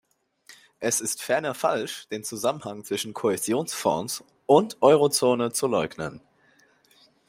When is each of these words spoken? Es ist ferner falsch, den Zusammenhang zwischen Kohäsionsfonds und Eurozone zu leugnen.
Es 0.79 0.99
ist 0.99 1.21
ferner 1.21 1.53
falsch, 1.53 2.07
den 2.09 2.23
Zusammenhang 2.23 2.83
zwischen 2.83 3.13
Kohäsionsfonds 3.13 4.23
und 4.47 4.81
Eurozone 4.81 5.51
zu 5.51 5.67
leugnen. 5.67 6.21